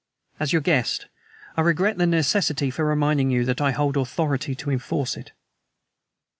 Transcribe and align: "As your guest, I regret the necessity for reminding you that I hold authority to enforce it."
"As 0.39 0.51
your 0.51 0.63
guest, 0.63 1.05
I 1.55 1.61
regret 1.61 1.99
the 1.99 2.07
necessity 2.07 2.71
for 2.71 2.83
reminding 2.83 3.29
you 3.29 3.45
that 3.45 3.61
I 3.61 3.69
hold 3.69 3.95
authority 3.97 4.55
to 4.55 4.71
enforce 4.71 5.15
it." 5.15 5.31